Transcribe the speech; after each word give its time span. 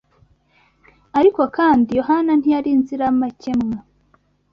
Ariko 1.19 1.41
kandi 1.57 1.89
Yohana 1.99 2.31
ntiyari 2.39 2.69
inziramakemwa. 2.77 3.77